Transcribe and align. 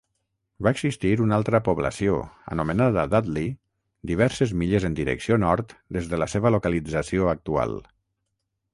Va 0.67 0.71
existir 0.75 1.11
una 1.25 1.37
altra 1.41 1.59
població 1.67 2.15
anomenada 2.55 3.03
Dudley 3.13 3.53
diverses 4.15 4.57
milles 4.63 4.91
en 4.91 4.99
direcció 5.03 5.41
nord 5.47 5.79
des 5.99 6.13
de 6.15 6.23
la 6.23 6.33
seva 6.37 6.57
localització 6.59 7.33
actual. 7.39 7.81